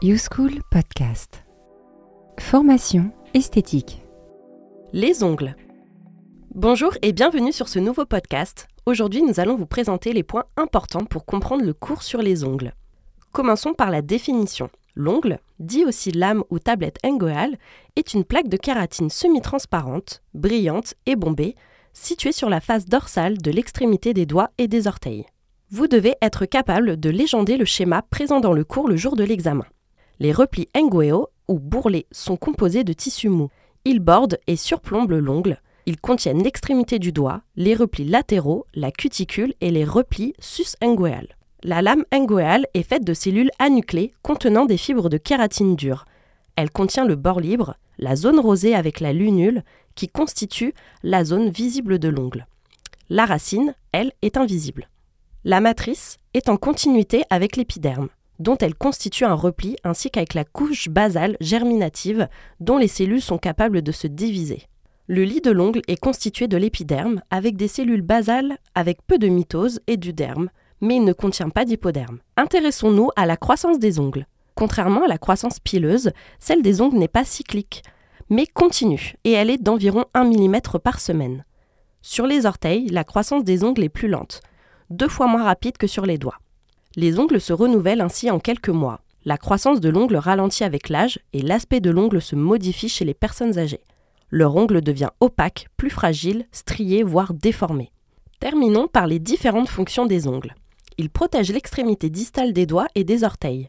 YouSchool 0.00 0.60
Podcast. 0.70 1.42
Formation 2.38 3.10
esthétique. 3.34 4.00
Les 4.92 5.24
ongles. 5.24 5.56
Bonjour 6.54 6.92
et 7.02 7.12
bienvenue 7.12 7.52
sur 7.52 7.68
ce 7.68 7.80
nouveau 7.80 8.06
podcast. 8.06 8.68
Aujourd'hui, 8.86 9.22
nous 9.22 9.40
allons 9.40 9.56
vous 9.56 9.66
présenter 9.66 10.12
les 10.12 10.22
points 10.22 10.44
importants 10.56 11.04
pour 11.04 11.24
comprendre 11.24 11.64
le 11.64 11.74
cours 11.74 12.04
sur 12.04 12.22
les 12.22 12.44
ongles. 12.44 12.74
Commençons 13.32 13.74
par 13.74 13.90
la 13.90 14.00
définition. 14.00 14.70
L'ongle, 14.94 15.40
dit 15.58 15.84
aussi 15.84 16.12
lame 16.12 16.44
ou 16.50 16.60
tablette 16.60 16.98
inguéale, 17.04 17.58
est 17.96 18.14
une 18.14 18.24
plaque 18.24 18.48
de 18.48 18.56
kératine 18.56 19.10
semi-transparente, 19.10 20.22
brillante 20.32 20.94
et 21.06 21.16
bombée, 21.16 21.56
située 21.92 22.30
sur 22.30 22.48
la 22.48 22.60
face 22.60 22.84
dorsale 22.84 23.38
de 23.38 23.50
l'extrémité 23.50 24.14
des 24.14 24.26
doigts 24.26 24.50
et 24.58 24.68
des 24.68 24.86
orteils. 24.86 25.26
Vous 25.72 25.88
devez 25.88 26.14
être 26.22 26.46
capable 26.46 27.00
de 27.00 27.10
légender 27.10 27.56
le 27.56 27.64
schéma 27.64 28.02
présent 28.02 28.38
dans 28.38 28.52
le 28.52 28.62
cours 28.62 28.86
le 28.86 28.96
jour 28.96 29.16
de 29.16 29.24
l'examen. 29.24 29.64
Les 30.20 30.32
replis 30.32 30.68
Ngueo 30.76 31.28
ou 31.46 31.58
bourrelets 31.60 32.06
sont 32.10 32.36
composés 32.36 32.82
de 32.82 32.92
tissu 32.92 33.28
mou. 33.28 33.50
Ils 33.84 34.00
bordent 34.00 34.38
et 34.46 34.56
surplombent 34.56 35.12
l'ongle. 35.12 35.60
Ils 35.86 36.00
contiennent 36.00 36.42
l'extrémité 36.42 36.98
du 36.98 37.12
doigt, 37.12 37.42
les 37.56 37.74
replis 37.74 38.04
latéraux, 38.04 38.66
la 38.74 38.90
cuticule 38.90 39.54
et 39.60 39.70
les 39.70 39.84
replis 39.84 40.34
sus-inguéales. 40.38 41.36
La 41.62 41.82
lame 41.82 42.04
inguéale 42.12 42.66
est 42.74 42.82
faite 42.82 43.04
de 43.04 43.14
cellules 43.14 43.50
anuclées 43.58 44.12
contenant 44.22 44.66
des 44.66 44.76
fibres 44.76 45.08
de 45.08 45.18
kératine 45.18 45.76
dure. 45.76 46.04
Elle 46.56 46.70
contient 46.70 47.04
le 47.04 47.16
bord 47.16 47.40
libre, 47.40 47.76
la 47.98 48.16
zone 48.16 48.40
rosée 48.40 48.74
avec 48.74 49.00
la 49.00 49.12
lunule, 49.12 49.62
qui 49.94 50.08
constitue 50.08 50.74
la 51.02 51.24
zone 51.24 51.48
visible 51.48 51.98
de 51.98 52.08
l'ongle. 52.08 52.46
La 53.08 53.24
racine, 53.24 53.74
elle, 53.92 54.12
est 54.22 54.36
invisible. 54.36 54.88
La 55.44 55.60
matrice 55.60 56.18
est 56.34 56.48
en 56.48 56.56
continuité 56.56 57.22
avec 57.30 57.56
l'épiderme 57.56 58.08
dont 58.38 58.56
elle 58.58 58.74
constitue 58.74 59.24
un 59.24 59.34
repli 59.34 59.76
ainsi 59.84 60.10
qu'avec 60.10 60.34
la 60.34 60.44
couche 60.44 60.88
basale 60.88 61.36
germinative 61.40 62.28
dont 62.60 62.78
les 62.78 62.88
cellules 62.88 63.22
sont 63.22 63.38
capables 63.38 63.82
de 63.82 63.92
se 63.92 64.06
diviser. 64.06 64.62
Le 65.06 65.24
lit 65.24 65.40
de 65.40 65.50
l'ongle 65.50 65.82
est 65.88 66.00
constitué 66.00 66.48
de 66.48 66.56
l'épiderme 66.56 67.22
avec 67.30 67.56
des 67.56 67.68
cellules 67.68 68.02
basales 68.02 68.58
avec 68.74 68.98
peu 69.06 69.18
de 69.18 69.28
mitose 69.28 69.80
et 69.86 69.96
du 69.96 70.12
derme, 70.12 70.50
mais 70.80 70.96
il 70.96 71.04
ne 71.04 71.12
contient 71.12 71.48
pas 71.48 71.64
d'hypoderme. 71.64 72.18
Intéressons-nous 72.36 73.10
à 73.16 73.26
la 73.26 73.36
croissance 73.36 73.78
des 73.78 73.98
ongles. 73.98 74.26
Contrairement 74.54 75.04
à 75.04 75.08
la 75.08 75.18
croissance 75.18 75.60
pileuse, 75.60 76.10
celle 76.38 76.62
des 76.62 76.80
ongles 76.80 76.98
n'est 76.98 77.08
pas 77.08 77.24
cyclique, 77.24 77.82
mais 78.28 78.46
continue, 78.46 79.14
et 79.24 79.32
elle 79.32 79.50
est 79.50 79.62
d'environ 79.62 80.04
1 80.14 80.24
mm 80.24 80.60
par 80.82 81.00
semaine. 81.00 81.44
Sur 82.02 82.26
les 82.26 82.44
orteils, 82.44 82.88
la 82.88 83.04
croissance 83.04 83.44
des 83.44 83.64
ongles 83.64 83.84
est 83.84 83.88
plus 83.88 84.08
lente, 84.08 84.42
deux 84.90 85.08
fois 85.08 85.26
moins 85.26 85.44
rapide 85.44 85.78
que 85.78 85.86
sur 85.86 86.06
les 86.06 86.18
doigts. 86.18 86.38
Les 86.96 87.18
ongles 87.18 87.40
se 87.40 87.52
renouvellent 87.52 88.00
ainsi 88.00 88.30
en 88.30 88.40
quelques 88.40 88.68
mois. 88.68 89.00
La 89.24 89.36
croissance 89.36 89.80
de 89.80 89.88
l'ongle 89.88 90.16
ralentit 90.16 90.64
avec 90.64 90.88
l'âge 90.88 91.18
et 91.32 91.42
l'aspect 91.42 91.80
de 91.80 91.90
l'ongle 91.90 92.22
se 92.22 92.34
modifie 92.34 92.88
chez 92.88 93.04
les 93.04 93.14
personnes 93.14 93.58
âgées. 93.58 93.82
Leur 94.30 94.56
ongle 94.56 94.80
devient 94.80 95.10
opaque, 95.20 95.68
plus 95.76 95.90
fragile, 95.90 96.46
strié, 96.52 97.02
voire 97.02 97.34
déformé. 97.34 97.92
Terminons 98.40 98.88
par 98.88 99.06
les 99.06 99.18
différentes 99.18 99.68
fonctions 99.68 100.06
des 100.06 100.28
ongles. 100.28 100.54
Ils 100.96 101.10
protègent 101.10 101.52
l'extrémité 101.52 102.10
distale 102.10 102.52
des 102.52 102.66
doigts 102.66 102.88
et 102.94 103.04
des 103.04 103.24
orteils. 103.24 103.68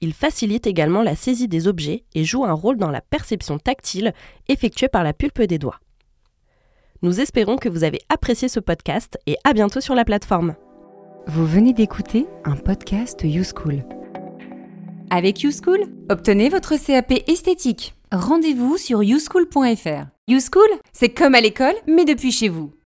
Ils 0.00 0.12
facilitent 0.12 0.66
également 0.66 1.02
la 1.02 1.16
saisie 1.16 1.48
des 1.48 1.68
objets 1.68 2.04
et 2.14 2.24
jouent 2.24 2.44
un 2.44 2.52
rôle 2.52 2.76
dans 2.76 2.90
la 2.90 3.00
perception 3.00 3.58
tactile 3.58 4.12
effectuée 4.48 4.88
par 4.88 5.04
la 5.04 5.12
pulpe 5.12 5.42
des 5.42 5.58
doigts. 5.58 5.80
Nous 7.02 7.20
espérons 7.20 7.56
que 7.56 7.68
vous 7.68 7.84
avez 7.84 8.00
apprécié 8.08 8.48
ce 8.48 8.60
podcast 8.60 9.18
et 9.26 9.36
à 9.44 9.52
bientôt 9.52 9.80
sur 9.80 9.94
la 9.94 10.04
plateforme. 10.04 10.54
Vous 11.28 11.44
venez 11.44 11.72
d'écouter 11.72 12.28
un 12.44 12.54
podcast 12.54 13.22
YouSchool. 13.24 13.84
Avec 15.10 15.42
YouSchool, 15.42 15.80
obtenez 16.08 16.48
votre 16.48 16.76
CAP 16.76 17.14
esthétique. 17.26 17.96
Rendez-vous 18.12 18.76
sur 18.76 19.02
youschool.fr. 19.02 20.06
YouSchool, 20.28 20.68
c'est 20.92 21.08
comme 21.08 21.34
à 21.34 21.40
l'école, 21.40 21.74
mais 21.88 22.04
depuis 22.04 22.30
chez 22.30 22.48
vous. 22.48 22.75